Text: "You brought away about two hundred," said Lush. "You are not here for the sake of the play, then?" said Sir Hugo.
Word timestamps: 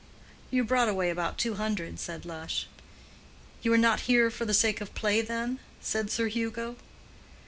"You 0.49 0.63
brought 0.63 0.89
away 0.89 1.11
about 1.11 1.37
two 1.37 1.53
hundred," 1.61 1.99
said 1.99 2.25
Lush. 2.25 2.65
"You 3.61 3.71
are 3.71 3.77
not 3.77 3.99
here 4.09 4.31
for 4.31 4.45
the 4.45 4.51
sake 4.55 4.81
of 4.81 4.87
the 4.87 4.99
play, 4.99 5.21
then?" 5.21 5.59
said 5.79 6.09
Sir 6.09 6.25
Hugo. 6.27 6.75